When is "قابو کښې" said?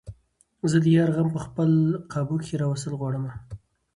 2.13-2.55